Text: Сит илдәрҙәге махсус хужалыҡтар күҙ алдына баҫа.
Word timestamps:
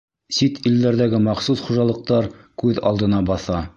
Сит 0.37 0.55
илдәрҙәге 0.69 1.19
махсус 1.27 1.63
хужалыҡтар 1.67 2.31
күҙ 2.65 2.81
алдына 2.93 3.21
баҫа. 3.33 3.61